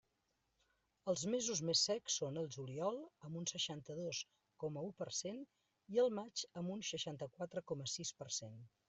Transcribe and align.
Els 1.11 1.25
mesos 1.33 1.59
més 1.69 1.83
secs 1.89 2.15
són 2.21 2.39
el 2.43 2.47
juliol, 2.55 2.97
amb 3.27 3.37
un 3.41 3.45
seixanta-dos 3.51 4.21
coma 4.65 4.85
un 4.89 4.97
per 5.03 5.09
cent 5.19 5.45
i 5.97 6.03
el 6.05 6.11
maig, 6.21 6.45
amb 6.63 6.75
un 6.77 6.83
seixanta-quatre 6.93 7.65
coma 7.73 7.91
sis 7.99 8.15
per 8.23 8.31
cent. 8.41 8.59